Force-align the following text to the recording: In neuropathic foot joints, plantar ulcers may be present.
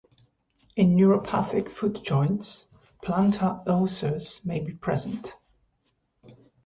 In 0.75 0.95
neuropathic 0.97 1.69
foot 1.69 2.01
joints, 2.03 2.65
plantar 3.03 3.61
ulcers 3.67 4.43
may 4.43 4.59
be 4.59 4.73
present. 4.73 5.35